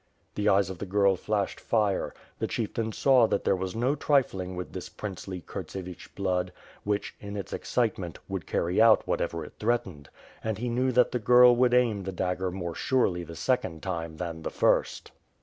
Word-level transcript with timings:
The 0.33 0.49
eyes 0.49 0.71
of 0.71 0.79
the 0.79 0.87
girl 0.87 1.15
flashed 1.15 1.59
fire. 1.59 2.15
The 2.39 2.47
chieftain 2.47 2.91
saw 2.91 3.27
that 3.27 3.43
there 3.43 3.55
was 3.55 3.75
no 3.75 3.93
trifling 3.93 4.55
with 4.55 4.73
this 4.73 4.89
princely 4.89 5.41
Kurtsevich 5.41 6.15
blood, 6.15 6.51
which, 6.83 7.13
in 7.19 7.37
its 7.37 7.53
excitement, 7.53 8.17
would 8.27 8.47
carry 8.47 8.81
out 8.81 9.05
whatever 9.07 9.45
it 9.45 9.53
threat 9.59 9.83
ened; 9.85 10.07
and 10.43 10.57
he 10.57 10.69
knew 10.69 10.91
that 10.91 11.11
the 11.11 11.19
girl 11.19 11.55
would 11.55 11.75
aim 11.75 12.01
the 12.01 12.11
dagger 12.11 12.49
more 12.49 12.73
surely 12.73 13.21
the 13.23 13.35
second 13.35 13.83
time 13.83 14.17
than 14.17 14.41
the 14.41 14.49
first. 14.49 15.11